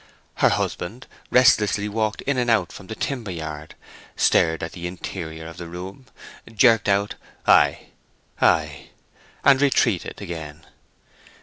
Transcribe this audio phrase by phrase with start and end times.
[0.37, 3.75] Her husband restlessly walked in and out from the timber yard,
[4.15, 6.07] stared at the interior of the room,
[6.51, 7.13] jerked out
[7.45, 7.89] "ay,
[8.41, 8.87] ay,"
[9.43, 10.65] and retreated again.